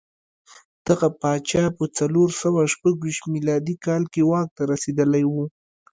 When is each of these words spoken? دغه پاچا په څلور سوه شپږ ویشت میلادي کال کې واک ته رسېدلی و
دغه 0.87 1.07
پاچا 1.19 1.63
په 1.77 1.83
څلور 1.97 2.29
سوه 2.41 2.61
شپږ 2.73 2.93
ویشت 3.01 3.23
میلادي 3.33 3.75
کال 3.85 4.03
کې 4.13 4.21
واک 4.29 4.49
ته 4.57 4.63
رسېدلی 4.71 5.23
و 5.27 5.33